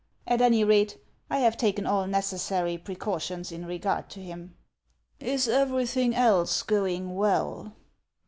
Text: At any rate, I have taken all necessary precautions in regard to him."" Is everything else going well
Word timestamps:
At 0.27 0.41
any 0.41 0.63
rate, 0.63 0.97
I 1.29 1.37
have 1.41 1.57
taken 1.57 1.85
all 1.85 2.07
necessary 2.07 2.75
precautions 2.75 3.51
in 3.51 3.67
regard 3.67 4.09
to 4.09 4.19
him."" 4.19 4.55
Is 5.19 5.47
everything 5.47 6.15
else 6.15 6.63
going 6.63 7.13
well 7.13 7.73